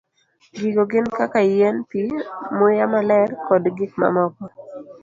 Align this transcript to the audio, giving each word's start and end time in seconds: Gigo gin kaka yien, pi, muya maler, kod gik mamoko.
Gigo 0.57 0.83
gin 0.91 1.05
kaka 1.17 1.39
yien, 1.51 1.75
pi, 1.89 2.01
muya 2.57 2.85
maler, 2.93 3.29
kod 3.47 3.63
gik 3.77 3.91
mamoko. 4.01 4.43